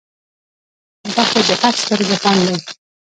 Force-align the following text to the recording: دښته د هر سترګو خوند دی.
دښته 1.15 1.41
د 1.47 1.49
هر 1.61 1.73
سترګو 1.81 2.15
خوند 2.21 2.41
دی. 2.47 2.55